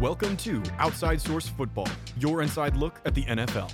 [0.00, 1.86] Welcome to Outside Source Football,
[2.18, 3.70] your inside look at the NFL.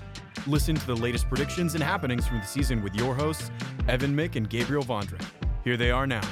[0.49, 3.49] Listen to the latest predictions and happenings from the season with your hosts,
[3.87, 5.25] Evan Mick and Gabriel Vondra.
[5.63, 6.23] Here they are now.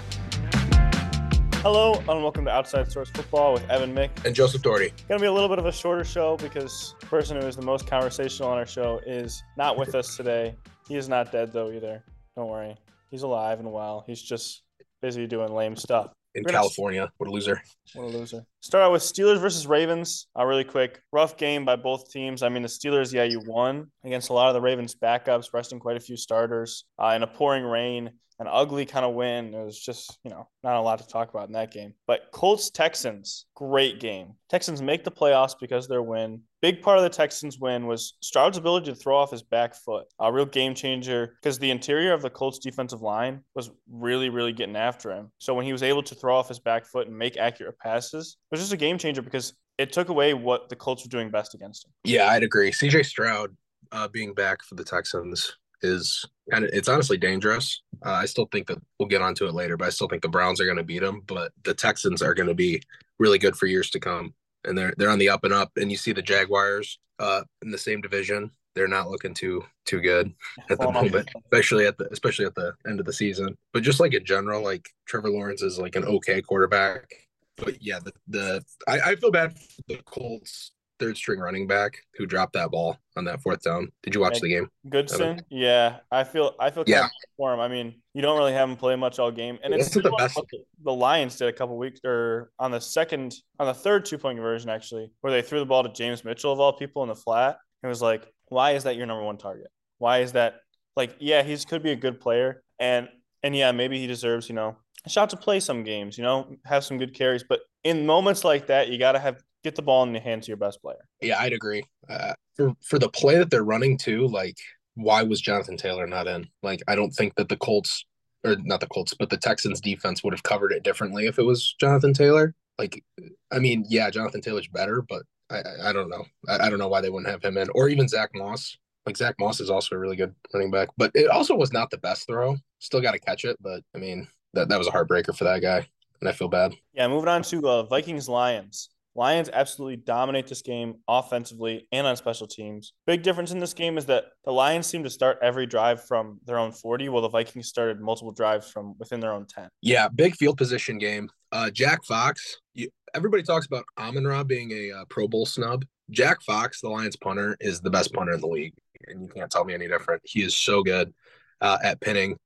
[1.63, 4.11] Hello, and welcome to Outside Source Football with Evan Mick.
[4.25, 4.93] And Joseph Doherty.
[5.07, 7.55] Going to be a little bit of a shorter show because the person who is
[7.55, 10.57] the most conversational on our show is not with us today.
[10.89, 12.03] He is not dead, though, either.
[12.35, 12.75] Don't worry.
[13.13, 14.03] He's alive and well.
[14.09, 14.63] He's just
[15.01, 17.11] busy doing lame stuff in California.
[17.19, 17.63] What a loser.
[17.95, 18.45] What a loser.
[18.61, 20.27] Start out with Steelers versus Ravens.
[20.39, 21.01] Uh, really quick.
[21.13, 22.43] Rough game by both teams.
[22.43, 25.79] I mean, the Steelers, yeah, you won against a lot of the Ravens backups, resting
[25.79, 28.11] quite a few starters uh, in a pouring rain.
[28.41, 29.55] An ugly kind of win.
[29.55, 31.95] It was just, you know, not a lot to talk about in that game.
[32.09, 34.35] But Colts Texans, great game.
[34.49, 36.43] Texans make the playoffs because their win.
[36.65, 40.07] Big part of the Texans win was Stroud's ability to throw off his back foot.
[40.19, 44.55] A real game changer because the interior of the Colts defensive line was really, really
[44.55, 45.31] getting after him.
[45.37, 48.39] So when he was able to throw off his back foot and make accurate passes,
[48.51, 51.29] it was just a game changer because it took away what the Colts were doing
[51.29, 51.93] best against him.
[52.03, 52.71] Yeah, I'd agree.
[52.71, 53.55] CJ Stroud
[53.93, 57.83] uh, being back for the Texans is kind of it's honestly dangerous.
[58.03, 60.29] Uh, I still think that we'll get onto it later, but I still think the
[60.31, 61.25] Browns are going to beat them.
[61.27, 62.81] But the Texans are going to be
[63.19, 64.33] really good for years to come,
[64.65, 65.73] and they're they're on the up and up.
[65.77, 70.01] And you see the Jaguars uh, in the same division; they're not looking too too
[70.01, 70.33] good
[70.71, 73.57] at the moment, especially at the especially at the end of the season.
[73.73, 77.13] But just like in general, like Trevor Lawrence is like an okay quarterback.
[77.57, 80.73] But yeah, the the I, I feel bad for the Colts
[81.05, 83.91] third string running back who dropped that ball on that fourth down.
[84.03, 84.69] Did you watch the game?
[84.89, 87.61] Goodson, yeah, I feel I feel yeah for him.
[87.61, 90.41] I mean, you don't really have him play much all game, and it's the best.
[90.83, 94.37] The Lions did a couple weeks or on the second on the third two point
[94.37, 97.15] conversion actually, where they threw the ball to James Mitchell of all people in the
[97.15, 97.59] flat.
[97.83, 99.69] It was like, why is that your number one target?
[99.99, 100.61] Why is that
[100.97, 103.09] like yeah, he's could be a good player, and
[103.43, 106.57] and yeah, maybe he deserves you know a shot to play some games, you know,
[106.65, 109.83] have some good carries, but in moments like that, you got to have get the
[109.83, 111.09] ball in the hands of your best player.
[111.21, 111.83] Yeah, I'd agree.
[112.09, 114.59] Uh, for for the play that they're running too, like
[114.95, 116.47] why was Jonathan Taylor not in?
[116.63, 118.05] Like I don't think that the Colts
[118.45, 121.45] or not the Colts, but the Texans defense would have covered it differently if it
[121.45, 122.55] was Jonathan Taylor.
[122.79, 123.03] Like,
[123.51, 126.25] I mean, yeah, Jonathan Taylor's better, but I I, I don't know.
[126.49, 128.77] I, I don't know why they wouldn't have him in, or even Zack Moss.
[129.07, 131.91] Like Zack Moss is also a really good running back, but it also was not
[131.91, 132.57] the best throw.
[132.79, 135.63] Still got to catch it, but I mean that that was a heartbreaker for that
[135.63, 135.87] guy,
[136.21, 136.75] and I feel bad.
[136.93, 138.91] Yeah, moving on to uh, Vikings Lions.
[139.17, 142.93] Lions absolutely dominate this game offensively and on special teams.
[143.07, 146.41] Big difference in this game is that the Lions seem to start every drive from
[146.45, 149.69] their own 40, while the Vikings started multiple drives from within their own 10.
[149.83, 151.29] Yeah, big field position game.
[151.53, 155.85] Uh, Jack Fox, you, everybody talks about Amon Ra being a uh, Pro Bowl snub.
[156.11, 158.75] Jack Fox, the Lions punter, is the best punter in the league,
[159.07, 160.21] and you can't tell me any different.
[160.25, 161.15] He is so good
[161.61, 162.37] uh, at pinning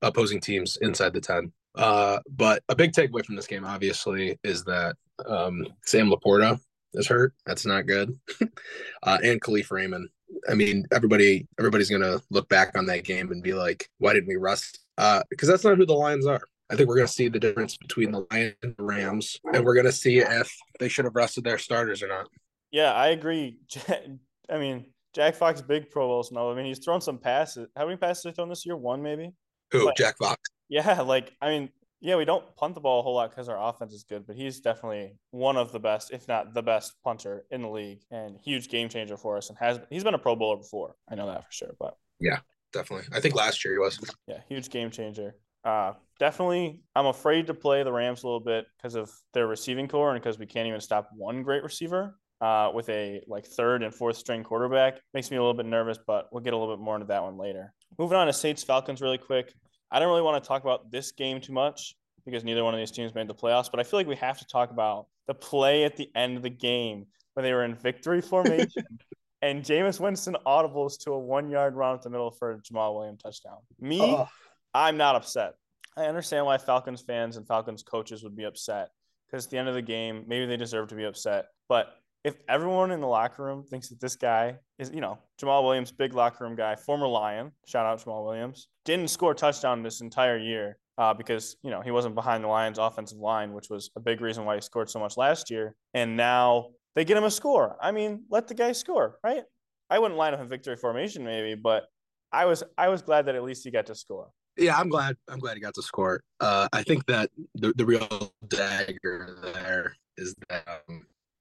[0.00, 1.52] opposing teams inside the 10.
[1.74, 4.96] Uh, but a big takeaway from this game, obviously, is that
[5.26, 6.58] um, Sam LaPorta
[6.94, 7.34] is hurt.
[7.46, 8.18] That's not good.
[9.02, 10.08] uh, and Kalif Raymond.
[10.48, 14.28] I mean, everybody, everybody's gonna look back on that game and be like, "Why didn't
[14.28, 16.40] we rest?" Uh, because that's not who the Lions are.
[16.70, 19.76] I think we're gonna see the difference between the Lions and the Rams, and we're
[19.76, 22.28] gonna see if they should have rested their starters or not.
[22.70, 23.58] Yeah, I agree.
[24.50, 26.32] I mean, Jack Fox, big Pro Bowls.
[26.32, 27.68] No, I mean he's thrown some passes.
[27.76, 28.76] How many passes have thrown this year?
[28.76, 29.30] One, maybe.
[29.70, 29.86] Who?
[29.86, 30.40] But, Jack Fox.
[30.68, 31.70] Yeah, like I mean,
[32.04, 34.36] yeah, we don't punt the ball a whole lot because our offense is good, but
[34.36, 38.36] he's definitely one of the best, if not the best punter in the league, and
[38.44, 39.48] huge game changer for us.
[39.48, 41.70] And has he's been a Pro Bowler before, I know that for sure.
[41.80, 42.40] But yeah,
[42.74, 43.06] definitely.
[43.10, 43.98] I think last year he was.
[44.26, 45.34] Yeah, huge game changer.
[45.64, 49.88] Uh, definitely, I'm afraid to play the Rams a little bit because of their receiving
[49.88, 52.18] corps and because we can't even stop one great receiver.
[52.40, 55.98] Uh, with a like third and fourth string quarterback makes me a little bit nervous,
[56.06, 57.72] but we'll get a little bit more into that one later.
[57.98, 59.54] Moving on to Saints Falcons really quick.
[59.90, 62.80] I don't really want to talk about this game too much because neither one of
[62.80, 65.34] these teams made the playoffs, but I feel like we have to talk about the
[65.34, 68.84] play at the end of the game when they were in victory formation
[69.42, 72.94] and Jameis Winston audibles to a one yard run up the middle for a Jamaal
[72.94, 73.58] Williams touchdown.
[73.80, 74.28] Me, oh.
[74.72, 75.54] I'm not upset.
[75.96, 78.88] I understand why Falcons fans and Falcons coaches would be upset
[79.26, 81.46] because at the end of the game, maybe they deserve to be upset.
[81.68, 81.88] But
[82.24, 85.92] if everyone in the locker room thinks that this guy is, you know, Jamaal Williams,
[85.92, 90.00] big locker room guy, former Lion, shout out Jamaal Williams, didn't score a touchdown this
[90.00, 93.90] entire year uh, because, you know, he wasn't behind the Lions offensive line, which was
[93.94, 95.76] a big reason why he scored so much last year.
[95.92, 97.76] And now they get him a score.
[97.80, 99.42] I mean, let the guy score, right?
[99.90, 101.84] I wouldn't line up in victory formation maybe, but
[102.32, 104.30] I was I was glad that at least he got to score.
[104.56, 105.16] Yeah, I'm glad.
[105.28, 106.20] I'm glad he got to score.
[106.40, 110.73] Uh, I think that the, the real dagger there is that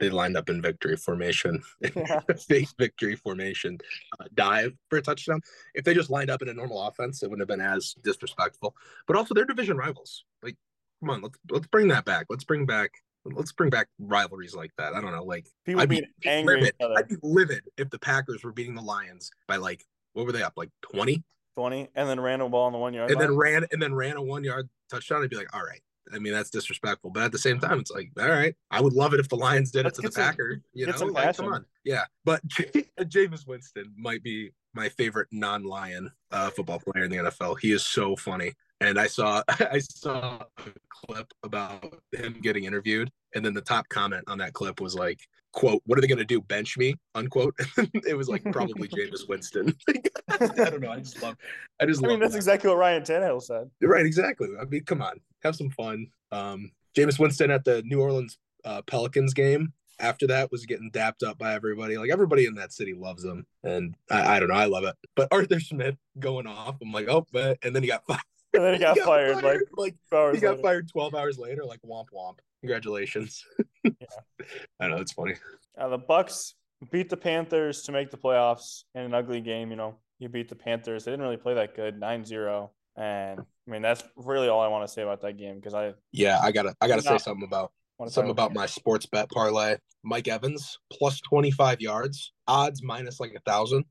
[0.03, 1.61] they lined up in victory formation,
[1.95, 2.19] yeah.
[2.47, 3.77] fake victory formation,
[4.19, 5.41] uh, dive for a touchdown.
[5.73, 8.75] If they just lined up in a normal offense, it wouldn't have been as disrespectful.
[9.07, 10.25] But also, they're division rivals.
[10.41, 10.57] Like,
[10.99, 12.27] come on, let's let's bring that back.
[12.29, 12.91] Let's bring back
[13.25, 14.93] let's bring back rivalries like that.
[14.93, 16.75] I don't know, like People I'd be angry livid.
[16.97, 20.43] I'd be livid if the Packers were beating the Lions by like what were they
[20.43, 21.23] up like twenty,
[21.55, 23.29] 20 and then ran a ball on the one yard and line.
[23.29, 25.23] then ran and then ran a one yard touchdown.
[25.23, 25.81] I'd be like, all right.
[26.11, 28.93] I mean, that's disrespectful, but at the same time, it's like, all right, I would
[28.93, 30.59] love it if the Lions did Let's it to the Packers.
[30.73, 31.45] You know, like, passion.
[31.45, 32.03] come on, yeah.
[32.25, 37.57] But Jameis Winston might be my favorite non-Lion uh, football player in the NFL.
[37.59, 43.11] He is so funny, and I saw I saw a clip about him getting interviewed,
[43.35, 45.19] and then the top comment on that clip was like,
[45.53, 46.41] "quote What are they going to do?
[46.41, 47.55] Bench me?" Unquote.
[48.05, 49.73] it was like probably Jameis Winston.
[50.29, 50.91] I don't know.
[50.91, 51.37] I just love.
[51.79, 52.11] I just I love.
[52.11, 52.39] mean, that's that.
[52.39, 53.69] exactly what Ryan Tannehill said.
[53.81, 54.49] Right, exactly.
[54.59, 56.07] I mean, come on, have some fun.
[56.31, 61.23] Um, Jameis Winston at the New Orleans uh, Pelicans game after that was getting dapped
[61.23, 61.97] up by everybody.
[61.97, 64.95] Like everybody in that city loves him, and I, I don't know, I love it.
[65.15, 68.21] But Arthur Smith going off, I'm like, oh, but and then he got fired.
[68.55, 70.61] And then he got, fired, like like hours he got later.
[70.61, 71.65] fired 12 hours later.
[71.65, 72.37] Like womp womp.
[72.63, 73.43] Congratulations.
[73.83, 73.91] yeah.
[74.79, 75.35] I know it's funny.
[75.77, 76.53] Uh, the Bucs
[76.91, 79.69] beat the Panthers to make the playoffs in an ugly game.
[79.69, 81.03] You know, you beat the Panthers.
[81.03, 82.69] They didn't really play that good, 9-0.
[82.95, 85.93] And I mean, that's really all I want to say about that game because I
[86.13, 87.71] Yeah, I gotta I gotta say something about
[88.07, 89.77] something about my sports bet parlay.
[90.03, 93.85] Mike Evans plus 25 yards, odds minus like a thousand.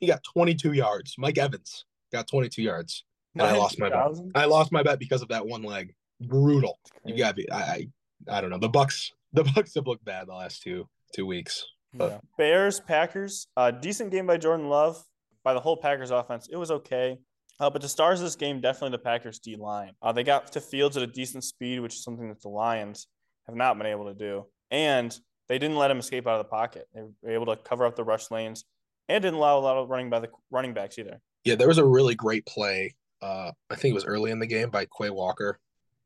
[0.00, 1.14] He got 22 yards.
[1.18, 3.04] Mike Evans got 22 yards.
[3.34, 4.12] And I lost my bet.
[4.34, 5.94] I lost my bet because of that one leg.
[6.20, 6.78] Brutal.
[7.04, 7.50] You gotta be.
[7.50, 7.88] I, I
[8.28, 8.58] I don't know.
[8.58, 9.10] The Bucs.
[9.34, 11.64] The Bucs have looked bad the last two two weeks.
[11.94, 12.18] Yeah.
[12.36, 15.02] Bears, Packers, uh, decent game by Jordan Love.
[15.42, 17.16] By the whole Packers offense, it was okay.
[17.58, 19.92] Uh, but the stars of this game, definitely the Packers D line.
[20.02, 23.06] Uh, they got to Fields at a decent speed, which is something that the Lions
[23.46, 24.44] have not been able to do.
[24.70, 25.18] And
[25.48, 26.88] they didn't let him escape out of the pocket.
[26.94, 28.64] They were able to cover up the rush lanes
[29.08, 31.20] and didn't allow a lot of running by the running backs either.
[31.44, 32.94] Yeah, there was a really great play.
[33.20, 35.58] Uh, I think it was early in the game by Quay Walker,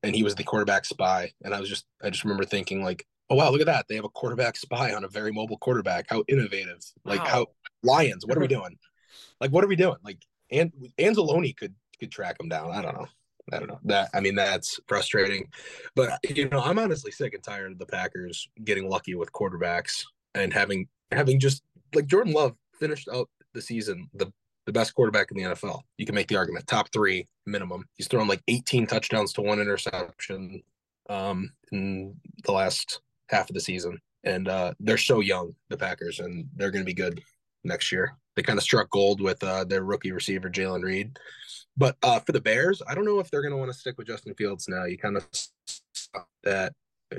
[0.06, 1.32] and he was the quarterback spy.
[1.42, 3.86] And I was just, I just remember thinking like, oh wow, look at that!
[3.88, 6.06] They have a quarterback spy on a very mobile quarterback.
[6.08, 6.80] How innovative!
[7.04, 7.26] Like Wow.
[7.26, 7.46] how
[7.82, 8.24] Lions.
[8.26, 8.76] What are we doing?
[9.40, 9.96] like what are we doing?
[10.04, 10.18] Like
[10.50, 12.70] and Anzalone could could track him down.
[12.70, 13.06] I don't know.
[13.52, 14.10] I don't know that.
[14.12, 15.48] I mean, that's frustrating,
[15.94, 20.04] but you know, I'm honestly sick and tired of the Packers getting lucky with quarterbacks
[20.34, 21.62] and having having just
[21.94, 24.32] like Jordan Love finished out the season the
[24.66, 25.80] the best quarterback in the NFL.
[25.96, 27.88] You can make the argument top three minimum.
[27.94, 30.62] He's thrown like 18 touchdowns to one interception
[31.08, 36.18] um, in the last half of the season, and uh, they're so young, the Packers,
[36.18, 37.22] and they're going to be good
[37.64, 38.16] next year.
[38.34, 41.18] They kind of struck gold with uh, their rookie receiver Jalen Reed,
[41.76, 43.96] but uh, for the Bears, I don't know if they're going to want to stick
[43.96, 44.84] with Justin Fields now.
[44.84, 45.26] You kind of
[46.42, 46.72] that.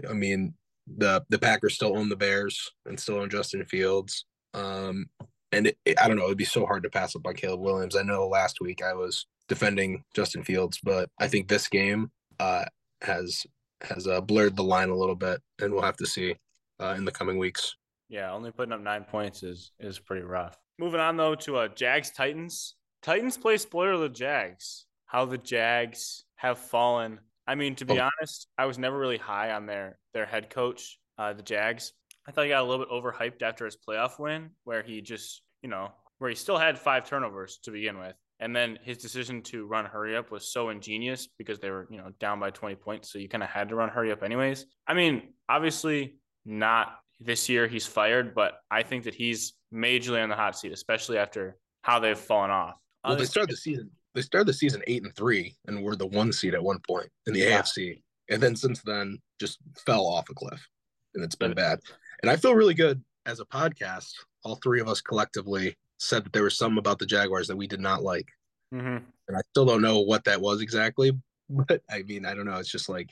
[0.09, 0.53] I mean,
[0.97, 4.25] the the Packers still own the Bears and still own Justin Fields.
[4.53, 5.09] Um,
[5.51, 7.61] and it, it- I don't know, it'd be so hard to pass up on Caleb
[7.61, 7.95] Williams.
[7.95, 12.65] I know last week I was defending Justin Fields, but I think this game uh,
[13.01, 13.45] has
[13.81, 16.35] has uh, blurred the line a little bit, and we'll have to see
[16.79, 17.75] uh, in the coming weeks.
[18.09, 20.57] Yeah, only putting up nine points is is pretty rough.
[20.79, 22.75] Moving on though to uh Jags Titans.
[23.03, 24.85] Titans play spoiler the Jags.
[25.05, 27.19] How the Jags have fallen.
[27.47, 28.09] I mean, to be Oh.
[28.19, 31.93] honest, I was never really high on their their head coach, uh, the Jags.
[32.27, 35.41] I thought he got a little bit overhyped after his playoff win, where he just,
[35.61, 38.15] you know, where he still had five turnovers to begin with.
[38.39, 41.97] And then his decision to run hurry up was so ingenious because they were, you
[41.97, 43.11] know, down by 20 points.
[43.11, 44.65] So you kind of had to run hurry up anyways.
[44.85, 50.29] I mean, obviously not this year he's fired, but I think that he's majorly on
[50.29, 52.75] the hot seat, especially after how they've fallen off.
[53.03, 53.89] Well, they Honestly, started the season.
[54.13, 57.09] They started the season eight and three, and were the one seed at one point
[57.25, 57.61] in the Yeah.
[57.61, 60.67] AFC, and then since then just fell off a cliff,
[61.15, 61.79] and it's been bad.
[62.21, 64.11] And I feel really good as a podcast.
[64.43, 67.67] All three of us collectively said that there was something about the Jaguars that we
[67.67, 68.27] did not like,
[68.73, 69.03] Mhm.
[69.27, 71.11] and I still don't know what that was exactly.
[71.49, 72.57] But I mean, I don't know.
[72.57, 73.09] It's just like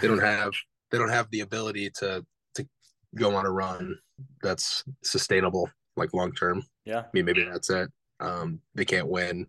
[0.00, 0.52] they don't have
[0.92, 2.68] they don't have the ability to to
[3.16, 3.98] go on a run
[4.40, 6.62] that's sustainable, like long term.
[6.84, 7.00] yeah.
[7.00, 7.90] I mean, maybe that's it.
[8.20, 9.48] Um, they can't win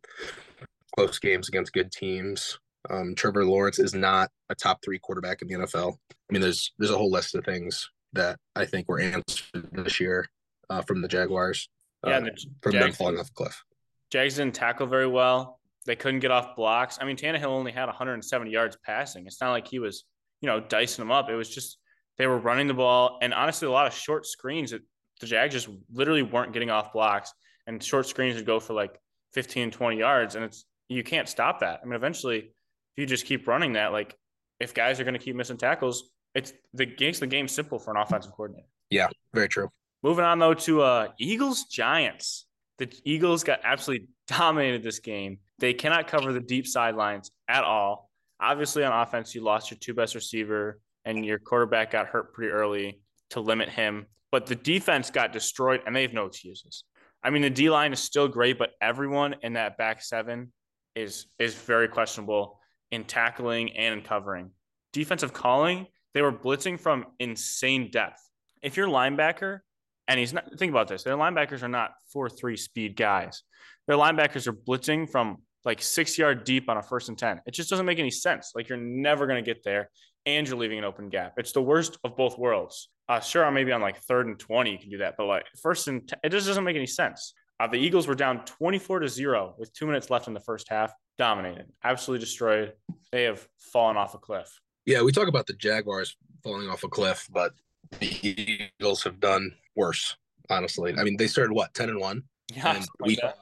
[0.95, 2.57] close games against good teams.
[2.89, 5.97] Um, Trevor Lawrence is not a top three quarterback in the NFL.
[6.11, 9.99] I mean, there's there's a whole list of things that I think were answered this
[9.99, 10.27] year
[10.69, 11.69] uh, from the Jaguars.
[12.05, 13.63] Yeah, uh, the from them falling off the cliff.
[14.11, 15.59] Jags didn't tackle very well.
[15.85, 16.97] They couldn't get off blocks.
[17.01, 19.25] I mean, Tannehill only had 170 yards passing.
[19.25, 20.05] It's not like he was,
[20.41, 21.29] you know, dicing them up.
[21.29, 21.77] It was just
[22.17, 24.81] they were running the ball, and honestly, a lot of short screens that
[25.19, 27.33] the Jags just literally weren't getting off blocks,
[27.67, 28.99] and short screens would go for like
[29.33, 31.79] 15, 20 yards, and it's you can't stop that.
[31.81, 34.15] I mean, eventually, if you just keep running that, like
[34.59, 37.91] if guys are going to keep missing tackles, it's the makes the game simple for
[37.91, 38.67] an offensive coordinator.
[38.89, 39.69] Yeah, very true.
[40.01, 42.45] Moving on though to uh Eagles Giants.
[42.79, 45.39] The Eagles got absolutely dominated this game.
[45.59, 48.09] They cannot cover the deep sidelines at all.
[48.39, 52.51] Obviously, on offense, you lost your two best receiver, and your quarterback got hurt pretty
[52.51, 52.99] early
[53.29, 54.07] to limit him.
[54.31, 56.83] But the defense got destroyed, and they have no excuses.
[57.23, 60.51] I mean, the D line is still great, but everyone in that back seven
[60.95, 62.59] is is very questionable
[62.91, 64.51] in tackling and in covering.
[64.91, 68.21] Defensive calling, they were blitzing from insane depth.
[68.61, 69.59] If you're linebacker,
[70.07, 73.43] and he's not think about this, their linebackers are not four three speed guys.
[73.87, 77.41] Their linebackers are blitzing from like six yard deep on a first and 10.
[77.45, 78.51] It just doesn't make any sense.
[78.55, 79.89] Like you're never going to get there
[80.25, 81.33] and you're leaving an open gap.
[81.37, 82.89] It's the worst of both worlds.
[83.09, 85.87] Uh, sure, maybe on like third and 20, you can do that, but like first
[85.87, 87.33] and 10, it just doesn't make any sense.
[87.59, 90.69] Uh, the Eagles were down 24 to zero with two minutes left in the first
[90.69, 92.73] half, dominated, absolutely destroyed.
[93.11, 94.49] They have fallen off a cliff.
[94.85, 97.53] Yeah, we talk about the Jaguars falling off a cliff, but
[97.99, 100.17] the Eagles have done worse,
[100.49, 100.93] honestly.
[100.97, 102.23] I mean, they started what, 10 and 1?
[102.53, 103.33] Yeah, and we like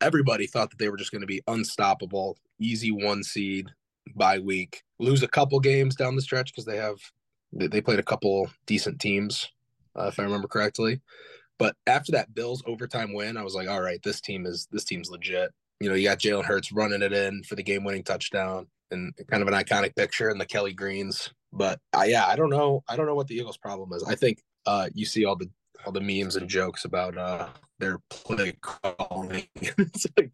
[0.00, 3.68] everybody thought that they were just going to be unstoppable, easy one seed
[4.14, 6.98] by week, lose a couple games down the stretch because they have
[7.52, 9.48] they played a couple decent teams,
[9.98, 11.00] uh, if I remember correctly.
[11.58, 14.84] But after that Bills overtime win, I was like, all right, this team is this
[14.84, 15.52] team's legit.
[15.80, 19.12] You know, you got Jalen Hurts running it in for the game winning touchdown and
[19.28, 21.32] kind of an iconic picture in the Kelly Greens.
[21.52, 22.82] But uh, yeah, I don't know.
[22.88, 24.04] I don't know what the Eagles' problem is.
[24.04, 25.50] I think uh, you see all the
[25.84, 29.46] all the memes and jokes about uh, their play calling.
[29.56, 30.32] it's like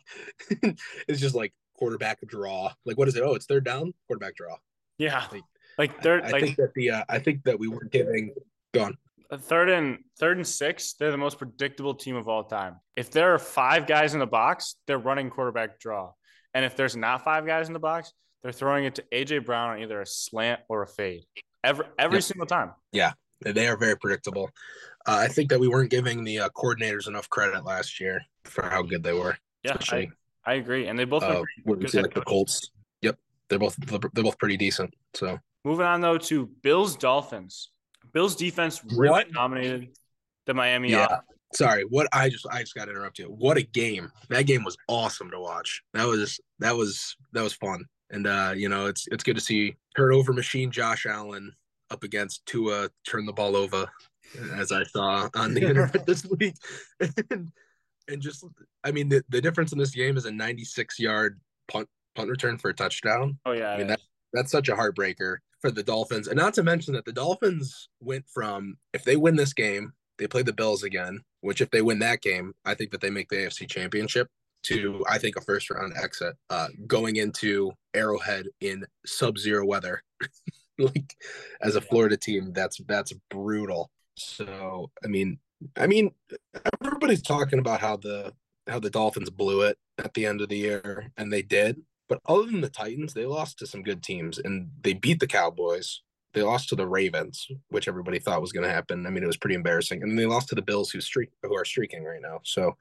[1.08, 2.72] it's just like quarterback draw.
[2.84, 3.22] Like what is it?
[3.22, 4.56] Oh, it's third down, quarterback draw.
[4.98, 5.44] Yeah, like,
[5.78, 6.22] like third.
[6.24, 8.32] I, I like, think that the uh, I think that we were giving.
[8.74, 8.96] Gone.
[9.32, 12.76] Third and third and six, they're the most predictable team of all time.
[12.94, 16.12] If there are five guys in the box, they're running quarterback draw,
[16.54, 19.70] and if there's not five guys in the box, they're throwing it to AJ Brown
[19.70, 21.24] on either a slant or a fade.
[21.64, 22.24] Every every yep.
[22.24, 22.72] single time.
[22.92, 24.50] Yeah, they are very predictable.
[25.06, 28.68] Uh, I think that we weren't giving the uh, coordinators enough credit last year for
[28.68, 29.36] how good they were.
[29.62, 30.08] Yeah, I,
[30.44, 31.22] I, agree, and they both.
[31.22, 32.70] Uh, what like the Colts.
[33.02, 34.94] Yep, they're both they're both pretty decent.
[35.14, 37.70] So moving on though to Bills Dolphins.
[38.12, 39.32] Bills defense really what?
[39.32, 39.88] dominated
[40.46, 40.90] the Miami.
[40.90, 41.06] Yeah.
[41.06, 41.22] Offense.
[41.54, 43.26] Sorry, what I just I just got to interrupt you.
[43.26, 44.10] What a game!
[44.28, 45.82] That game was awesome to watch.
[45.94, 47.84] That was that was that was fun.
[48.10, 51.52] And uh, you know, it's it's good to see turnover machine Josh Allen
[51.90, 53.86] up against Tua turn the ball over
[54.54, 56.54] as I saw on the internet this week.
[57.30, 57.50] and,
[58.08, 58.44] and just,
[58.84, 62.58] I mean, the, the difference in this game is a 96 yard punt punt return
[62.58, 63.38] for a touchdown.
[63.44, 64.00] Oh yeah, I mean that
[64.32, 68.24] that's such a heartbreaker for the Dolphins, and not to mention that the Dolphins went
[68.32, 71.20] from if they win this game, they play the Bills again.
[71.40, 74.28] Which if they win that game, I think that they make the AFC Championship.
[74.66, 80.02] To I think a first round exit, uh, going into Arrowhead in sub zero weather.
[80.78, 81.14] like
[81.62, 83.90] as a Florida team, that's that's brutal.
[84.16, 85.38] So I mean,
[85.76, 86.12] I mean,
[86.84, 88.32] everybody's talking about how the
[88.66, 91.80] how the Dolphins blew it at the end of the year, and they did.
[92.08, 95.26] But other than the Titans, they lost to some good teams, and they beat the
[95.26, 96.02] Cowboys.
[96.34, 99.06] They lost to the Ravens, which everybody thought was going to happen.
[99.06, 101.56] I mean, it was pretty embarrassing, and they lost to the Bills, who streak who
[101.56, 102.40] are streaking right now.
[102.44, 102.76] So,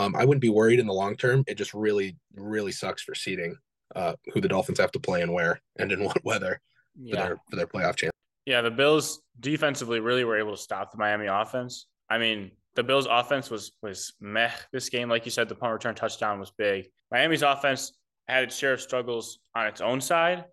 [0.00, 1.44] um, I wouldn't be worried in the long term.
[1.46, 3.56] It just really, really sucks for seeding
[3.94, 6.60] uh, who the Dolphins have to play and where and in what weather
[6.98, 7.14] yeah.
[7.14, 8.12] for their for their playoff chance.
[8.46, 11.86] Yeah, the Bills defensively really were able to stop the Miami offense.
[12.08, 15.08] I mean, the Bills offense was was meh this game.
[15.08, 16.86] Like you said, the punt return touchdown was big.
[17.12, 17.92] Miami's offense
[18.26, 20.44] had its share of struggles on its own side.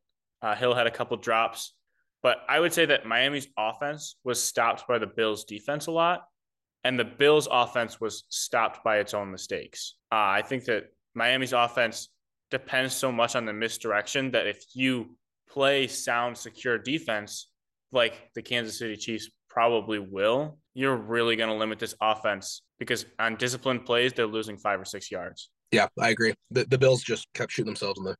[0.41, 1.73] Uh, Hill had a couple drops,
[2.21, 6.25] but I would say that Miami's offense was stopped by the Bills defense a lot,
[6.87, 9.95] and the Bills offense was stopped by its own mistakes.
[10.09, 12.07] Uh, I think that Miami's offense
[12.49, 15.17] depends so much on the misdirection that if you
[15.49, 17.49] play sound, secure defense,
[17.91, 23.05] like the Kansas City Chiefs probably will, you're really going to limit this offense because
[23.19, 25.49] on disciplined plays, they're losing five or six yards.
[25.73, 26.35] Yeah, I agree.
[26.51, 28.15] The, the Bills just kept shooting themselves in the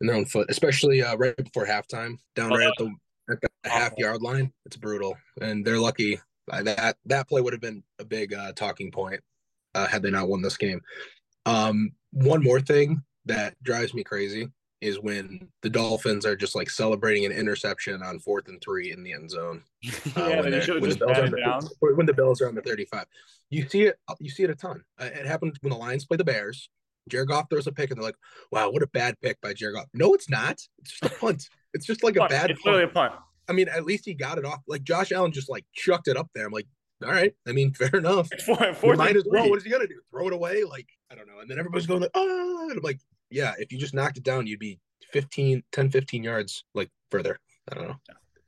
[0.00, 2.94] in their own foot, especially uh, right before halftime, down right at the,
[3.30, 4.52] at the half yard line.
[4.64, 6.20] It's brutal, and they're lucky.
[6.48, 9.20] That that play would have been a big uh, talking point
[9.74, 10.80] uh, had they not won this game.
[11.46, 14.48] Um, one more thing that drives me crazy
[14.80, 19.02] is when the Dolphins are just like celebrating an interception on fourth and three in
[19.02, 19.62] the end zone.
[20.16, 23.06] Uh, yeah, when, when, the the, when, the Bills are on the 35.
[23.50, 24.82] You see it, you see it a ton.
[25.00, 26.68] Uh, it happened when the Lions play the Bears.
[27.08, 28.16] Jared Goff throws a pick and they're like,
[28.50, 29.86] wow, what a bad pick by Jared Goff.
[29.94, 30.60] No, it's not.
[30.78, 31.48] It's just a punt.
[31.72, 32.74] It's just like a bad It's punt.
[32.76, 33.14] literally a punt.
[33.48, 34.60] I mean, at least he got it off.
[34.66, 36.46] Like Josh Allen just like chucked it up there.
[36.46, 36.66] I'm like,
[37.04, 37.34] all right.
[37.46, 38.28] I mean, fair enough.
[38.44, 39.48] Four, might as well.
[39.48, 40.00] What is he gonna do?
[40.10, 40.64] Throw it away?
[40.64, 41.40] Like, I don't know.
[41.40, 44.24] And then everybody's going like, oh, and I'm like, yeah, if you just knocked it
[44.24, 44.78] down, you'd be
[45.12, 47.38] 15, 10, 15 yards like further.
[47.70, 47.96] I don't know.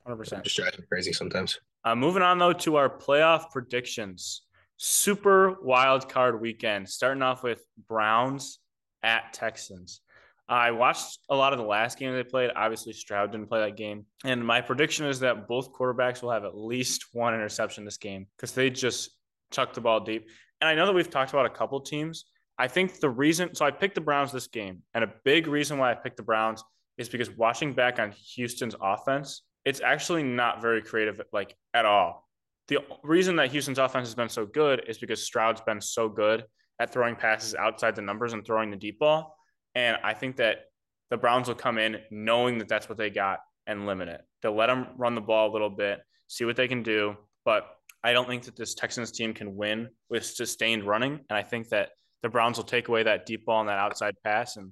[0.05, 0.43] Hundred percent.
[0.43, 1.59] Just driving crazy sometimes.
[1.83, 4.43] Uh, moving on though to our playoff predictions.
[4.77, 6.89] Super wild card weekend.
[6.89, 8.59] Starting off with Browns
[9.03, 10.01] at Texans.
[10.47, 12.51] I watched a lot of the last game they played.
[12.55, 14.05] Obviously, Stroud didn't play that game.
[14.23, 18.27] And my prediction is that both quarterbacks will have at least one interception this game
[18.37, 19.09] because they just
[19.51, 20.27] chucked the ball deep.
[20.61, 22.25] And I know that we've talked about a couple teams.
[22.59, 24.83] I think the reason, so I picked the Browns this game.
[24.93, 26.63] And a big reason why I picked the Browns
[26.97, 32.29] is because watching back on Houston's offense, it's actually not very creative, like at all.
[32.67, 36.45] The reason that Houston's offense has been so good is because Stroud's been so good
[36.79, 39.34] at throwing passes outside the numbers and throwing the deep ball
[39.75, 40.65] and I think that
[41.09, 44.21] the Browns will come in knowing that that's what they got and limit it.
[44.41, 47.15] They'll let them run the ball a little bit, see what they can do.
[47.43, 47.67] But
[48.03, 51.19] I don't think that this Texans team can win with sustained running.
[51.29, 51.89] And I think that
[52.23, 54.71] the Browns will take away that deep ball and that outside pass and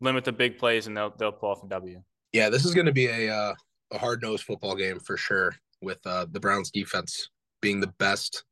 [0.00, 2.02] limit the big plays, and they'll they'll pull off a W.
[2.32, 3.54] Yeah, this is going to be a uh,
[3.92, 5.54] a hard nosed football game for sure.
[5.80, 7.28] With uh, the Browns defense
[7.62, 8.44] being the best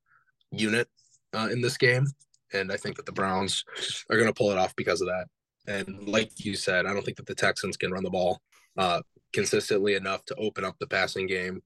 [0.52, 0.88] unit
[1.35, 2.07] uh, in this game,
[2.52, 3.64] and I think that the Browns
[4.11, 5.26] are going to pull it off because of that.
[5.69, 8.41] And like you said, I don't think that the Texans can run the ball
[8.77, 11.63] uh, consistently enough to open up the passing game.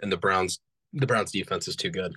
[0.00, 0.60] And the Browns,
[0.92, 2.14] the Browns defense is too good,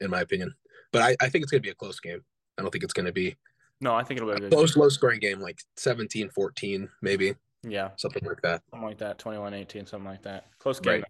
[0.00, 0.54] in my opinion.
[0.92, 2.20] But I, I think it's going to be a close game.
[2.58, 3.36] I don't think it's going to be.
[3.80, 7.34] No, I think it'll be a close, low scoring game, like 17 14, maybe.
[7.62, 7.90] Yeah.
[7.96, 8.62] Something like that.
[8.70, 9.18] Something like that.
[9.18, 10.46] 21 18, something like that.
[10.58, 10.92] Close game.
[10.92, 11.04] Right.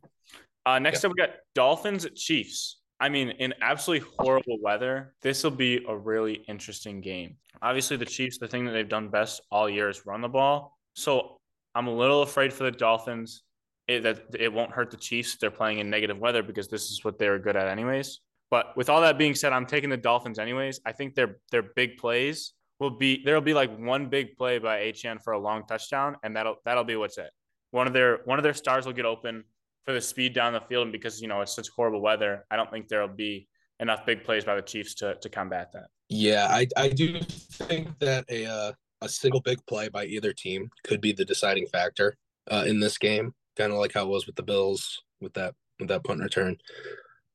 [0.64, 1.10] Uh, next yeah.
[1.10, 2.78] up, we got Dolphins at Chiefs.
[3.02, 7.34] I mean, in absolutely horrible weather, this will be a really interesting game.
[7.60, 10.78] Obviously, the Chiefs, the thing that they've done best all year is run the ball.
[10.94, 11.40] So
[11.74, 13.42] I'm a little afraid for the Dolphins
[13.88, 15.36] it, that it won't hurt the Chiefs.
[15.36, 18.20] They're playing in negative weather because this is what they're good at, anyways.
[18.52, 20.78] But with all that being said, I'm taking the Dolphins anyways.
[20.86, 24.78] I think their their big plays will be there'll be like one big play by
[24.78, 27.30] Achane for a long touchdown, and that'll that'll be what's it.
[27.72, 29.42] One of their one of their stars will get open
[29.84, 32.56] for the speed down the field, and because you know it's such horrible weather, I
[32.56, 33.48] don't think there'll be
[33.80, 35.86] enough big plays by the Chiefs to to combat that.
[36.08, 40.70] Yeah, I I do think that a uh, a single big play by either team
[40.84, 42.16] could be the deciding factor
[42.50, 45.54] uh, in this game, kind of like how it was with the Bills with that
[45.78, 46.56] with that punt return.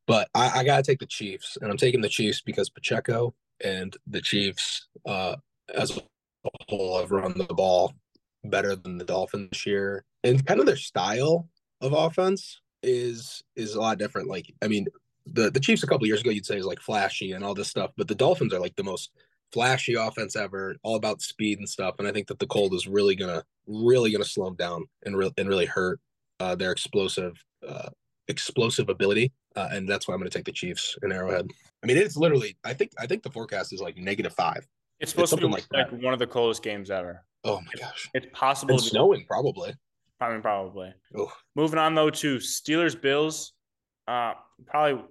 [0.07, 3.95] But I, I gotta take the Chiefs, and I'm taking the Chiefs because Pacheco and
[4.07, 5.35] the Chiefs uh,
[5.75, 6.01] as a
[6.69, 7.93] whole have run the ball
[8.45, 11.49] better than the Dolphins this year, and kind of their style
[11.81, 14.27] of offense is is a lot different.
[14.27, 14.87] Like, I mean,
[15.25, 17.69] the the Chiefs a couple years ago, you'd say is like flashy and all this
[17.69, 19.11] stuff, but the Dolphins are like the most
[19.51, 21.95] flashy offense ever, all about speed and stuff.
[21.99, 25.17] And I think that the cold is really gonna really gonna slow them down and
[25.17, 25.99] re- and really hurt
[26.39, 27.89] uh, their explosive uh,
[28.27, 29.31] explosive ability.
[29.55, 31.49] Uh, and that's why I'm gonna take the Chiefs in Arrowhead.
[31.83, 34.67] I mean, it's literally I think I think the forecast is like negative five.
[34.99, 37.23] It's supposed it's to be like, like one of the coldest games ever.
[37.43, 38.09] Oh my gosh!
[38.13, 38.75] It's possible.
[38.75, 39.73] It's snowing probably.
[40.19, 40.93] I mean, probably.
[41.55, 43.53] Moving on though to Steelers Bills,
[44.07, 44.33] uh,
[44.65, 45.03] probably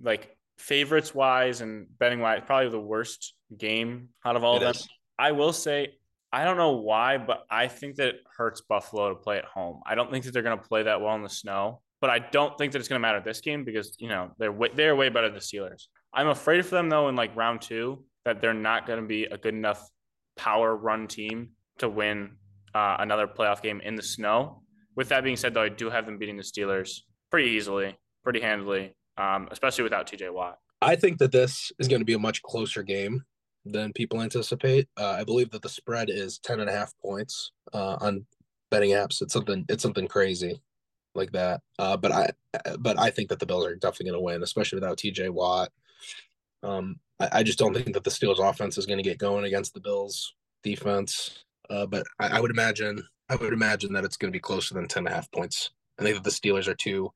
[0.00, 4.62] like favorites wise and betting wise, probably the worst game out of all it of
[4.62, 4.70] them.
[4.72, 4.88] Is.
[5.18, 5.94] I will say,
[6.32, 9.80] I don't know why, but I think that it hurts Buffalo to play at home.
[9.84, 12.20] I don't think that they're going to play that well in the snow, but I
[12.20, 14.96] don't think that it's going to matter this game because you know they're way, they're
[14.96, 15.86] way better than the Steelers.
[16.14, 19.24] I'm afraid for them though in like round two that they're not going to be
[19.24, 19.88] a good enough
[20.36, 22.36] power run team to win
[22.74, 24.62] uh, another playoff game in the snow.
[24.94, 28.40] With that being said, though, I do have them beating the Steelers pretty easily, pretty
[28.40, 30.58] handily, um, especially without TJ Watt.
[30.80, 33.22] I think that this is going to be a much closer game
[33.64, 34.88] than people anticipate.
[34.98, 38.26] Uh, I believe that the spread is 10 and a half points uh, on
[38.70, 39.22] betting apps.
[39.22, 40.60] It's something, it's something crazy
[41.14, 41.60] like that.
[41.78, 42.30] Uh, but I,
[42.80, 45.70] but I think that the Bills are definitely going to win, especially without TJ Watt.
[46.62, 49.44] Um, I, I, just don't think that the Steelers offense is going to get going
[49.44, 51.44] against the Bills defense.
[51.72, 54.74] Uh, but I, I, would imagine I would imagine that it's going to be closer
[54.74, 55.70] than 10 and a half points.
[55.98, 57.10] I think that the Steelers are too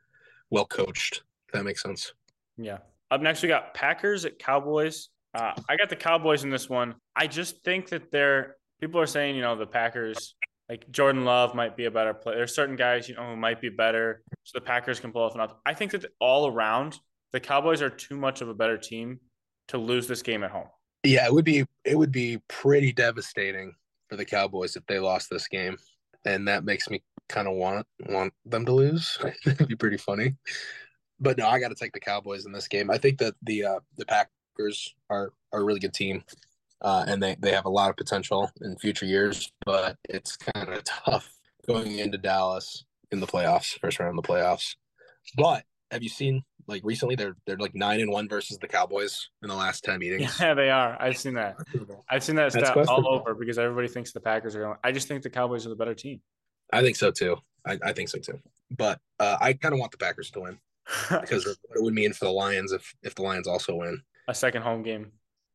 [0.49, 1.23] well coached.
[1.53, 2.15] That makes sense.
[2.57, 2.79] Yeah.
[3.11, 5.11] Up next, we got Packers at Cowboys.
[5.35, 6.95] Uh, I got the Cowboys in this one.
[7.15, 10.35] I just think that they're people are saying, you know, the Packers,
[10.71, 12.37] like Jordan Love might be a better player.
[12.37, 14.23] There's certain guys, you know, who might be better.
[14.45, 15.55] So the Packers can pull off another.
[15.67, 16.99] I think that all around,
[17.33, 19.21] the Cowboys are too much of a better team
[19.69, 20.69] to lose this game at home.
[21.05, 23.75] Yeah, it would be it would be pretty devastating
[24.09, 25.77] for the Cowboys if they lost this game,
[26.25, 29.19] and that makes me kind of want want them to lose.
[29.47, 30.35] It'd be pretty funny,
[31.21, 32.91] but no, I got to take the Cowboys in this game.
[32.91, 36.25] I think that the uh, the Packers are are a really good team,
[36.83, 39.53] uh, and they they have a lot of potential in future years.
[39.65, 41.33] But it's kind of tough
[41.67, 44.77] going into Dallas in the playoffs, first round of the playoffs.
[45.37, 45.65] But
[45.97, 49.49] have you seen like recently they're they're like nine and one versus the Cowboys in
[49.49, 50.39] the last ten meetings.
[50.39, 51.01] Yeah, they are.
[51.01, 51.57] I've seen that.
[52.11, 54.77] I've seen that stat all over because everybody thinks the Packers are going.
[54.85, 56.21] I just think the Cowboys are the better team.
[56.73, 57.37] I think so too.
[57.67, 58.39] I, I think so too.
[58.71, 60.59] But uh, I kind of want the Packers to win
[61.21, 64.35] because what it would mean for the Lions if if the Lions also win a
[64.35, 65.13] second home game.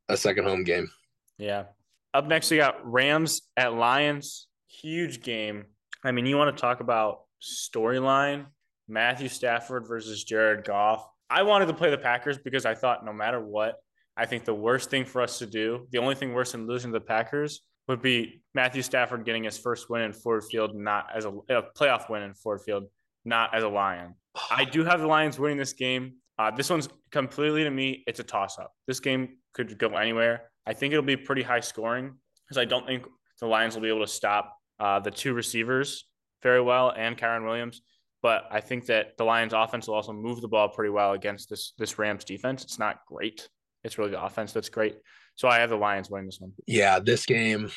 [0.09, 0.89] A second home game.
[1.37, 1.65] Yeah.
[2.13, 4.47] Up next, we got Rams at Lions.
[4.67, 5.65] huge game.
[6.03, 8.47] I mean, you want to talk about storyline
[8.91, 11.07] Matthew Stafford versus Jared Goff.
[11.29, 13.75] I wanted to play the Packers because I thought no matter what,
[14.17, 16.91] I think the worst thing for us to do, the only thing worse than losing
[16.91, 21.07] to the Packers, would be Matthew Stafford getting his first win in Ford Field, not
[21.15, 22.83] as a, a playoff win in Ford Field,
[23.23, 24.15] not as a Lion.
[24.49, 26.15] I do have the Lions winning this game.
[26.37, 28.71] Uh, this one's completely to me, it's a toss up.
[28.87, 30.51] This game could go anywhere.
[30.67, 32.13] I think it'll be pretty high scoring
[32.45, 33.05] because I don't think
[33.39, 36.05] the Lions will be able to stop uh, the two receivers
[36.43, 37.81] very well and Kyren Williams.
[38.21, 41.49] But I think that the Lions offense will also move the ball pretty well against
[41.49, 42.63] this this Rams defense.
[42.63, 43.49] It's not great.
[43.83, 44.97] It's really the offense that's great.
[45.35, 46.53] So I have the Lions winning this one.
[46.67, 47.71] Yeah, this game.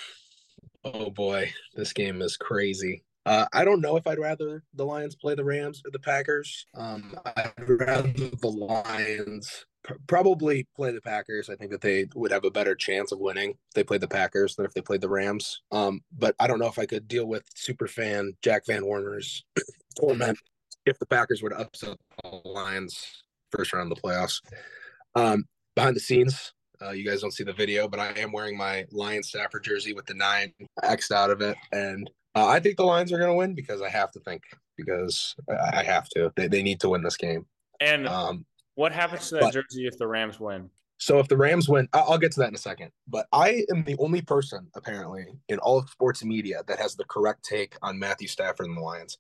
[0.85, 3.05] Oh boy, this game is crazy.
[3.27, 6.67] Uh, I don't know if I'd rather the Lions play the Rams or the Packers.
[6.75, 11.49] Um, I'd rather the Lions pr- probably play the Packers.
[11.49, 14.09] I think that they would have a better chance of winning if they played the
[14.09, 15.63] Packers than if they played the Rams.
[15.71, 19.43] Um, but I don't know if I could deal with super fan Jack Van Warner's
[19.95, 20.39] torment
[20.87, 24.41] if the Packers were to upset the Lions first round of the playoffs.
[25.15, 25.45] Um,
[25.77, 26.53] behind the scenes,
[26.83, 29.95] uh, you guys don't see the video, but I am wearing my Lions Stafford jersey
[29.95, 30.53] with the nine
[30.83, 31.57] X'd out of it.
[31.73, 34.43] And uh, I think the Lions are going to win because I have to think,
[34.77, 35.35] because
[35.73, 36.33] I have to.
[36.37, 37.47] They, they need to win this game.
[37.81, 40.69] And Um, what happens to that but- jersey if the Rams win?
[40.99, 42.91] so if the Rams win, I'll get to that in a second.
[43.09, 47.05] But I am the only person, apparently, in all of sports media that has the
[47.05, 49.19] correct take on Matthew Stafford and the Lions.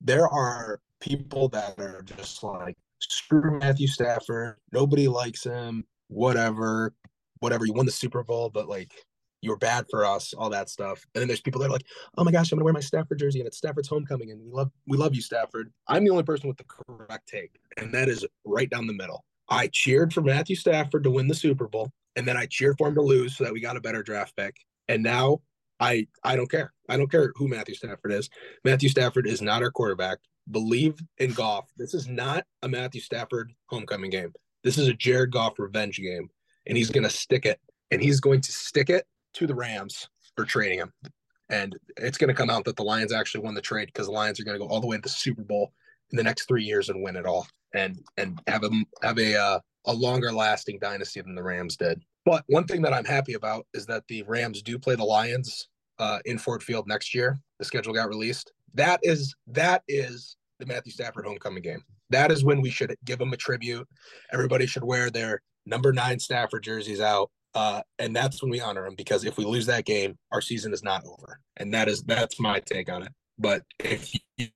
[0.00, 4.56] There are people that are just like, screw Matthew Stafford.
[4.72, 5.84] Nobody likes him.
[6.08, 6.94] Whatever,
[7.40, 7.66] whatever.
[7.66, 8.92] You won the Super Bowl, but like,
[9.42, 10.34] you're bad for us.
[10.34, 11.04] All that stuff.
[11.14, 11.86] And then there's people that are like,
[12.16, 14.50] oh my gosh, I'm gonna wear my Stafford jersey, and it's Stafford's homecoming, and we
[14.50, 15.72] love we love you, Stafford.
[15.86, 19.24] I'm the only person with the correct take, and that is right down the middle.
[19.48, 22.88] I cheered for Matthew Stafford to win the Super Bowl, and then I cheered for
[22.88, 24.56] him to lose so that we got a better draft pick.
[24.88, 25.40] And now
[25.78, 26.72] I I don't care.
[26.90, 28.28] I don't care who Matthew Stafford is.
[28.64, 30.18] Matthew Stafford is not our quarterback.
[30.50, 31.70] Believe in Goff.
[31.76, 34.32] This is not a Matthew Stafford homecoming game.
[34.64, 36.28] This is a Jared Goff revenge game,
[36.66, 37.60] and he's going to stick it.
[37.92, 40.92] And he's going to stick it to the Rams for trading him.
[41.48, 44.12] And it's going to come out that the Lions actually won the trade because the
[44.12, 45.72] Lions are going to go all the way to the Super Bowl
[46.12, 48.70] in the next three years and win it all, and and have a
[49.02, 52.00] have a uh, a longer lasting dynasty than the Rams did.
[52.24, 55.68] But one thing that I'm happy about is that the Rams do play the Lions
[56.00, 57.38] uh, in Ford Field next year.
[57.58, 58.52] The schedule got released.
[58.74, 61.84] That is that is the Matthew Stafford homecoming game.
[62.08, 63.86] That is when we should give him a tribute.
[64.32, 67.30] Everybody should wear their number nine Stafford jerseys out.
[67.54, 70.72] Uh, and that's when we honor him because if we lose that game, our season
[70.72, 71.38] is not over.
[71.58, 73.12] And that is that's my take on it.
[73.38, 74.48] But if you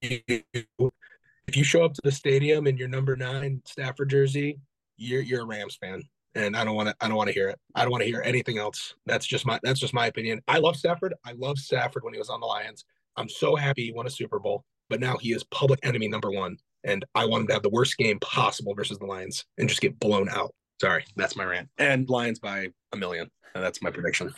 [1.46, 4.59] if you show up to the stadium in your number nine Stafford jersey,
[4.96, 6.02] you're you're a Rams fan.
[6.34, 7.58] And I don't want to I don't want to hear it.
[7.74, 8.94] I don't want to hear anything else.
[9.06, 10.40] That's just my that's just my opinion.
[10.48, 11.14] I love Stafford.
[11.24, 12.84] I love Stafford when he was on the Lions.
[13.16, 16.30] I'm so happy he won a Super Bowl, but now he is public enemy number
[16.30, 16.56] one.
[16.82, 19.80] And I want him to have the worst game possible versus the Lions and just
[19.80, 20.54] get blown out.
[20.80, 21.68] Sorry, that's my rant.
[21.78, 23.30] And Lions by a million.
[23.54, 24.34] That's my prediction.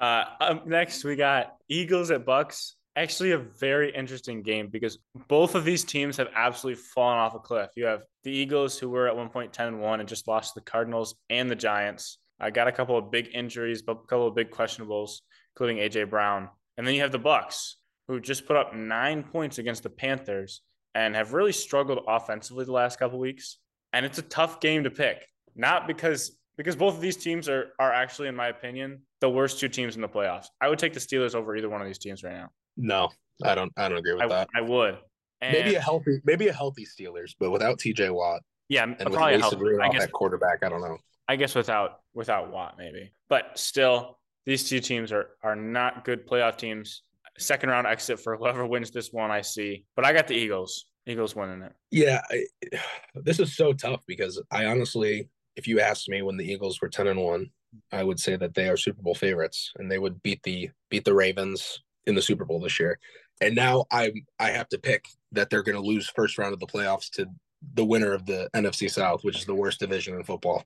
[0.00, 0.24] Uh,
[0.64, 2.72] next, we got Eagles at Bucs.
[3.00, 7.38] Actually, a very interesting game because both of these teams have absolutely fallen off a
[7.38, 7.70] cliff.
[7.74, 10.52] You have the Eagles, who were at one point 10 and 1 and just lost
[10.52, 12.18] to the Cardinals and the Giants.
[12.38, 15.20] I got a couple of big injuries, but a couple of big questionables,
[15.54, 16.50] including AJ Brown.
[16.76, 20.60] And then you have the Bucs, who just put up nine points against the Panthers
[20.94, 23.56] and have really struggled offensively the last couple weeks.
[23.94, 27.68] And it's a tough game to pick, not because because both of these teams are
[27.78, 30.48] are actually, in my opinion, the worst two teams in the playoffs.
[30.60, 32.50] I would take the Steelers over either one of these teams right now.
[32.76, 33.08] No,
[33.44, 34.48] I don't I don't agree with I, that.
[34.54, 34.98] I would.
[35.42, 39.12] And Maybe a healthy maybe a healthy Steelers, but without TJ Watt yeah, and with
[39.12, 39.58] probably a Mason.
[39.58, 40.96] Rudolph I guess at quarterback, I don't know.
[41.28, 46.26] I guess without without Watt maybe, but still, these two teams are are not good
[46.26, 47.02] playoff teams.
[47.36, 49.84] Second round exit for whoever wins this one, I see.
[49.96, 50.86] But I got the Eagles.
[51.06, 51.72] Eagles winning it.
[51.90, 52.44] Yeah, I,
[53.14, 56.88] this is so tough because I honestly, if you asked me when the Eagles were
[56.88, 57.50] ten and one,
[57.90, 61.04] I would say that they are Super Bowl favorites and they would beat the beat
[61.04, 62.98] the Ravens in the Super Bowl this year.
[63.40, 66.60] And now I I have to pick that they're going to lose first round of
[66.60, 67.26] the playoffs to
[67.74, 70.64] the winner of the NFC South, which is the worst division in football,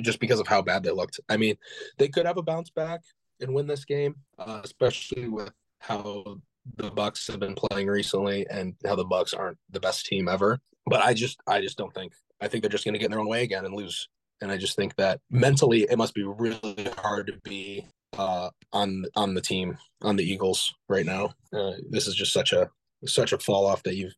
[0.00, 1.20] just because of how bad they looked.
[1.28, 1.56] I mean,
[1.98, 3.00] they could have a bounce back
[3.40, 6.38] and win this game, uh, especially with how
[6.76, 10.58] the Bucs have been playing recently and how the Bucs aren't the best team ever.
[10.86, 13.10] But I just I just don't think I think they're just going to get in
[13.12, 14.08] their own way again and lose.
[14.40, 17.86] And I just think that mentally it must be really hard to be
[18.18, 21.32] uh, on on the team on the Eagles right now.
[21.52, 22.68] Uh, this is just such a
[23.06, 24.14] such a fall off that you've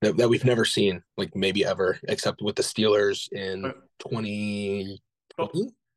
[0.00, 3.62] that, that we've never seen like maybe ever except with the Steelers in
[3.98, 5.00] 2020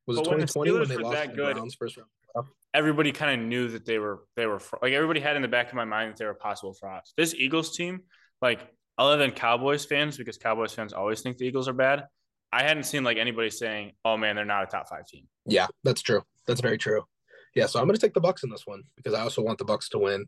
[0.08, 2.48] was it but when the 2020 when they lost the Browns first round.
[2.74, 5.68] everybody kind of knew that they were they were like everybody had in the back
[5.68, 7.14] of my mind that they were possible frauds.
[7.18, 8.02] This Eagles team,
[8.42, 12.06] like other than Cowboys fans, because Cowboys fans always think the Eagles are bad.
[12.52, 15.68] I hadn't seen like anybody saying, "Oh man, they're not a top five team." Yeah,
[15.84, 16.24] that's true.
[16.48, 17.04] That's very true.
[17.58, 19.58] Yeah, so I'm going to take the Bucs in this one because I also want
[19.58, 20.28] the Bucs to win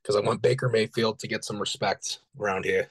[0.00, 2.86] because I want Baker Mayfield to get some respect around here.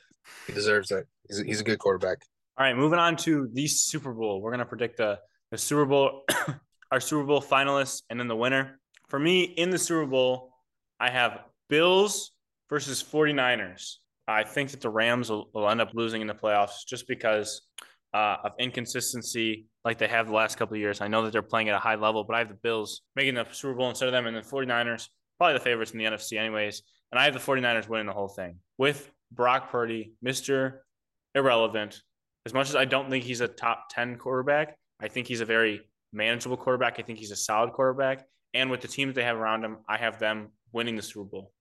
[0.46, 1.08] He deserves it.
[1.30, 2.18] He's a, he's a good quarterback.
[2.58, 4.42] All right, moving on to the Super Bowl.
[4.42, 5.20] We're going to predict the
[5.52, 6.26] the Super Bowl,
[6.92, 8.78] our Super Bowl finalists, and then the winner.
[9.08, 10.52] For me, in the Super Bowl,
[11.00, 12.34] I have Bills
[12.70, 14.00] versus 49ers.
[14.28, 17.62] I think that the Rams will, will end up losing in the playoffs just because
[18.14, 21.02] uh, of inconsistency like they have the last couple of years.
[21.02, 23.36] I know that they're playing at a high level, but I have the Bills making
[23.36, 26.38] the Super Bowl instead of them, and the 49ers, probably the favorites in the NFC,
[26.38, 26.82] anyways.
[27.12, 30.80] And I have the 49ers winning the whole thing with Brock Purdy, Mr.
[31.36, 32.02] Irrelevant.
[32.46, 35.46] As much as I don't think he's a top 10 quarterback, I think he's a
[35.46, 35.82] very
[36.14, 37.00] manageable quarterback.
[37.00, 38.26] I think he's a solid quarterback.
[38.54, 41.26] And with the team that they have around him, I have them winning the Super
[41.26, 41.52] Bowl.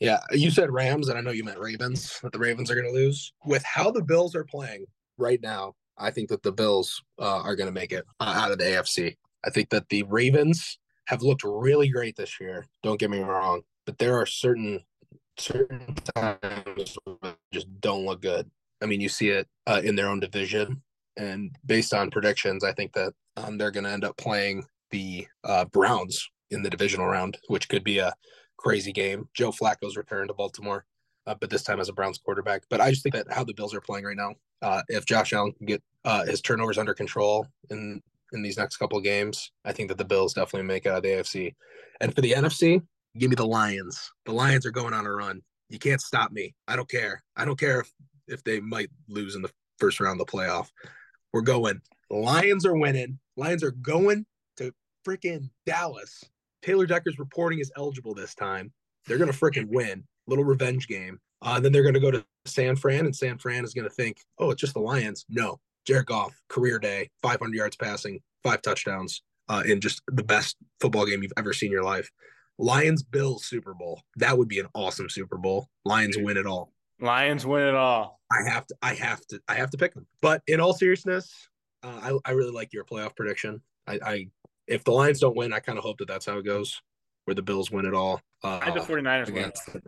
[0.00, 2.86] Yeah, you said Rams, and I know you meant Ravens, that the Ravens are going
[2.86, 3.32] to lose.
[3.44, 4.86] With how the Bills are playing
[5.18, 8.52] right now, I think that the Bills uh, are going to make it uh, out
[8.52, 9.16] of the AFC.
[9.44, 12.66] I think that the Ravens have looked really great this year.
[12.82, 14.80] Don't get me wrong, but there are certain
[15.38, 16.96] certain times
[17.52, 18.50] just don't look good.
[18.82, 20.82] I mean, you see it uh, in their own division,
[21.16, 25.26] and based on predictions, I think that um, they're going to end up playing the
[25.44, 28.12] uh, Browns in the divisional round, which could be a
[28.56, 29.28] crazy game.
[29.34, 30.84] Joe Flacco's return to Baltimore,
[31.30, 32.64] uh, but this time as a Browns quarterback.
[32.68, 35.32] But I just think that how the Bills are playing right now, uh, if Josh
[35.32, 39.72] Allen can get uh, his turnovers under control in in these next couple games, I
[39.72, 41.54] think that the Bills definitely make out of the AFC.
[42.00, 42.82] And for the NFC,
[43.18, 44.12] give me the Lions.
[44.24, 45.42] The Lions are going on a run.
[45.68, 46.54] You can't stop me.
[46.68, 47.22] I don't care.
[47.36, 47.92] I don't care if
[48.26, 50.68] if they might lose in the first round of the playoff.
[51.32, 51.80] We're going.
[52.10, 53.20] Lions are winning.
[53.36, 54.72] Lions are going to
[55.06, 56.24] freaking Dallas.
[56.62, 58.72] Taylor Decker's reporting is eligible this time.
[59.06, 60.04] They're to freaking win.
[60.26, 61.18] Little revenge game.
[61.42, 63.94] Uh, then they're going to go to San Fran, and San Fran is going to
[63.94, 65.24] think, oh, it's just the Lions.
[65.28, 70.56] No, Jared Goff, career day, 500 yards passing, five touchdowns uh, in just the best
[70.80, 72.10] football game you've ever seen in your life.
[72.58, 74.02] Lions Bills Super Bowl.
[74.16, 75.68] That would be an awesome Super Bowl.
[75.84, 76.72] Lions win it all.
[77.00, 78.20] Lions win it all.
[78.30, 78.76] I have to.
[78.82, 79.40] I have to.
[79.48, 80.06] I have to pick them.
[80.20, 81.48] But in all seriousness,
[81.82, 83.62] uh, I I really like your playoff prediction.
[83.86, 84.26] I, I
[84.66, 86.80] if the Lions don't win, I kind of hope that that's how it goes,
[87.30, 88.20] where the Bills win it all.
[88.42, 89.80] Uh, I had the 49ers against the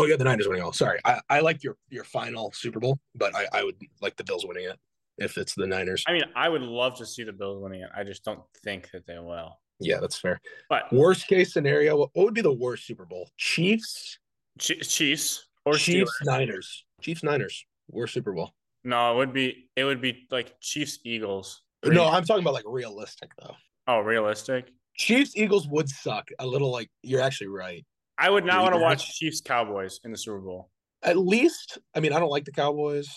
[0.00, 0.72] Oh yeah, the Niners winning all.
[0.72, 4.22] Sorry, I, I like your your final Super Bowl, but I, I would like the
[4.22, 4.78] Bills winning it
[5.18, 6.04] if it's the Niners.
[6.06, 7.90] I mean, I would love to see the Bills winning it.
[7.96, 9.58] I just don't think that they will.
[9.80, 10.40] Yeah, that's fair.
[10.70, 13.28] But worst case scenario, what would be the worst Super Bowl?
[13.36, 14.20] Chiefs,
[14.60, 16.26] Chiefs, or Chiefs Steelers.
[16.26, 18.52] Niners, Chiefs Niners, worst Super Bowl.
[18.84, 21.60] No, it would be it would be like Chiefs Eagles.
[21.84, 23.56] No, I'm talking about like realistic though.
[23.88, 24.70] Oh, realistic.
[24.98, 26.70] Chiefs Eagles would suck a little.
[26.70, 27.86] Like you're actually right.
[28.18, 30.70] I would not want to watch Chiefs Cowboys in the Super Bowl.
[31.02, 33.08] At least, I mean, I don't like the Cowboys.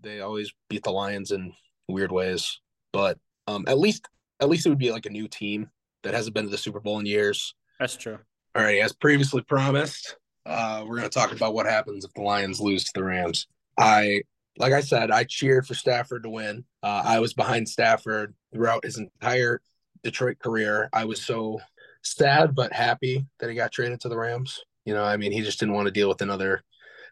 [0.00, 1.52] They always beat the Lions in
[1.88, 2.60] weird ways,
[2.92, 3.18] but
[3.48, 4.06] um, at least,
[4.40, 5.68] at least it would be like a new team
[6.04, 7.54] that hasn't been to the Super Bowl in years.
[7.80, 8.18] That's true.
[8.54, 10.16] All right, as previously promised,
[10.46, 13.48] uh, we're going to talk about what happens if the Lions lose to the Rams.
[13.76, 14.22] I,
[14.56, 16.64] like I said, I cheered for Stafford to win.
[16.82, 19.60] Uh, I was behind Stafford throughout his entire
[20.04, 20.88] Detroit career.
[20.92, 21.60] I was so
[22.02, 24.60] sad but happy that he got traded to the Rams.
[24.84, 26.62] You know, I mean, he just didn't want to deal with another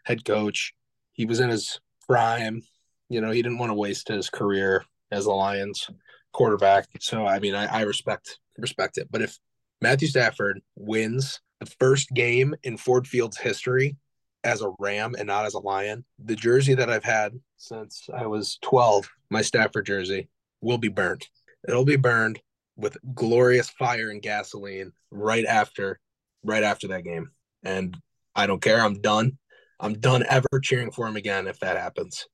[0.05, 0.73] head coach.
[1.11, 2.61] He was in his prime.
[3.09, 5.89] You know, he didn't want to waste his career as the Lions
[6.31, 6.87] quarterback.
[6.99, 9.07] So, I mean, I, I respect respect it.
[9.11, 9.37] But if
[9.81, 13.97] Matthew Stafford wins the first game in Ford Field's history
[14.43, 18.27] as a Ram and not as a Lion, the jersey that I've had since I
[18.27, 20.27] was 12, my Stafford jersey,
[20.61, 21.27] will be burned.
[21.67, 22.39] It'll be burned
[22.75, 25.99] with glorious fire and gasoline right after
[26.43, 27.31] right after that game.
[27.63, 27.97] And
[28.35, 28.81] I don't care.
[28.81, 29.37] I'm done.
[29.79, 32.25] I'm done ever cheering for him again if that happens.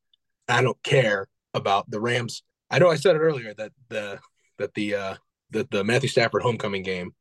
[0.48, 2.44] I don't care about the Rams.
[2.70, 4.20] I know I said it earlier that the
[4.58, 5.16] that the uh
[5.52, 7.14] that the Matthew Stafford homecoming game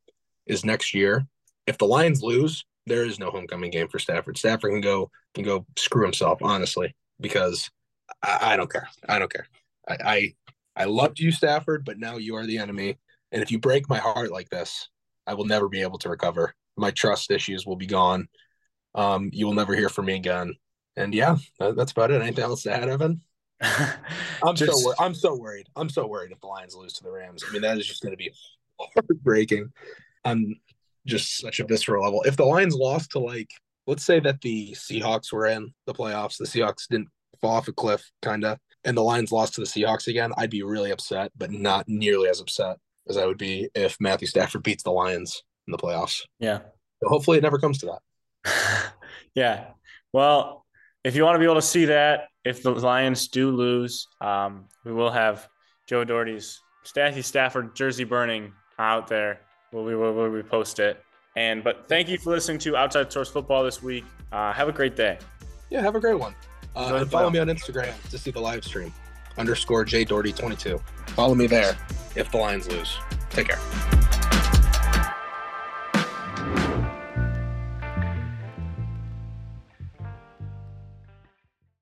[0.45, 1.27] is next year.
[1.67, 4.37] If the Lions lose, there is no homecoming game for Stafford.
[4.37, 7.69] Stafford can go can go screw himself, honestly, because
[8.23, 8.89] I, I don't care.
[9.07, 9.47] I don't care.
[9.87, 10.33] I, I
[10.75, 12.97] I loved you, Stafford, but now you are the enemy.
[13.31, 14.89] And if you break my heart like this,
[15.27, 16.53] I will never be able to recover.
[16.75, 18.27] My trust issues will be gone.
[18.95, 20.55] Um, you will never hear from me again.
[20.95, 22.21] And yeah, that, that's about it.
[22.21, 23.21] Anything else to add, Evan?
[23.61, 25.67] I'm just, so wor- I'm so worried.
[25.75, 27.43] I'm so worried if the Lions lose to the Rams.
[27.47, 28.31] I mean, that is just going to be
[28.79, 29.71] heartbreaking
[30.25, 30.55] on
[31.05, 32.23] just such a visceral level.
[32.23, 33.49] If the Lions lost to like,
[33.85, 37.09] let's say that the Seahawks were in the playoffs, the Seahawks didn't
[37.41, 40.49] fall off a cliff, kind of, and the Lions lost to the Seahawks again, I'd
[40.49, 42.77] be really upset, but not nearly as upset
[43.09, 46.21] as I would be if Matthew Stafford beats the Lions in the playoffs.
[46.39, 46.59] Yeah.
[47.01, 47.97] So hopefully it never comes to
[48.45, 48.93] that.
[49.35, 49.67] yeah.
[50.13, 50.65] Well,
[51.03, 54.65] if you want to be able to see that, if the Lions do lose, um,
[54.85, 55.47] we will have
[55.87, 56.61] Joe Doherty's
[56.95, 59.41] Matthew Stafford jersey burning out there.
[59.71, 61.03] We'll, we will we post it.
[61.35, 64.05] And but thank you for listening to Outside Source Football this week.
[64.31, 65.19] Uh, have a great day.
[65.69, 66.35] Yeah, have a great one.
[66.75, 68.93] Uh, and follow me on Instagram to see the live stream
[69.37, 70.81] underscore J Doherty 22.
[71.07, 71.77] Follow me there
[72.15, 72.97] if the Lions lose.
[73.29, 74.08] Take care.